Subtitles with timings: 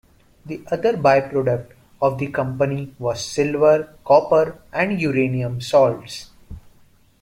[0.47, 6.31] The other byproduct of the company was silver, copper, and uranium salts.